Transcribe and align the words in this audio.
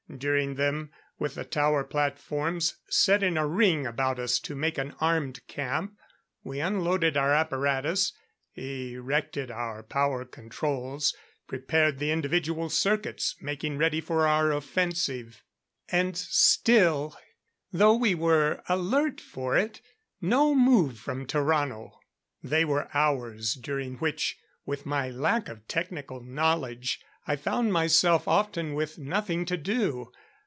During 0.17 0.55
them, 0.55 0.91
with 1.19 1.35
the 1.35 1.45
tower 1.45 1.85
platforms 1.85 2.75
set 2.89 3.23
in 3.23 3.37
a 3.37 3.47
ring 3.47 3.87
about 3.87 4.19
us 4.19 4.41
to 4.41 4.55
make 4.55 4.77
an 4.77 4.93
armed 4.99 5.39
camp, 5.47 5.97
we 6.43 6.59
unloaded 6.59 7.15
our 7.15 7.33
apparatus, 7.33 8.11
erected 8.55 9.49
our 9.51 9.81
power 9.83 10.25
controls, 10.25 11.15
prepared 11.47 11.97
the 11.99 12.11
individual 12.11 12.67
circuits, 12.69 13.37
making 13.39 13.77
ready 13.77 14.01
for 14.01 14.27
our 14.27 14.51
offensive. 14.51 15.41
And 15.87 16.17
still 16.17 17.17
though 17.71 17.95
we, 17.95 18.13
were 18.13 18.63
alert 18.67 19.21
for 19.21 19.55
it 19.57 19.79
no 20.19 20.53
move 20.53 20.99
from 20.99 21.25
Tarrano. 21.25 21.91
They 22.43 22.65
were 22.65 22.89
hours 22.93 23.53
during 23.53 23.95
which, 23.99 24.37
with 24.65 24.85
my 24.85 25.09
lack 25.09 25.47
of 25.47 25.69
technical 25.69 26.19
knowledge, 26.21 26.99
I 27.27 27.35
found 27.35 27.71
myself 27.71 28.27
often 28.27 28.73
with 28.73 28.97
nothing 28.97 29.45
to 29.45 29.55
do. 29.55 30.11